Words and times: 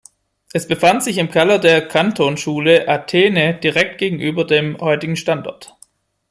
Es 0.51 0.67
befand 0.67 1.03
sich 1.03 1.19
im 1.19 1.29
Keller 1.29 1.59
der 1.59 1.87
Kantonsschule 1.87 2.87
«Athene», 2.87 3.53
direkt 3.59 3.99
gegenüber 3.99 4.45
dem 4.47 4.79
heutigen 4.79 5.15
Standort. 5.15 5.77